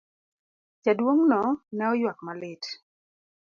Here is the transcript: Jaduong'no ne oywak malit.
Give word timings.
Jaduong'no 0.83 1.41
ne 1.75 1.83
oywak 1.93 2.19
malit. 2.25 2.63